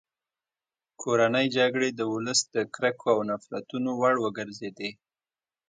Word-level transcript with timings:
کورنۍ 1.01 1.47
جګړې 1.57 1.89
د 1.93 2.01
ولس 2.13 2.39
د 2.55 2.57
کرکو 2.75 3.07
او 3.15 3.19
نفرتونو 3.31 3.89
وړ 4.01 4.15
وګرځېدې. 4.25 4.89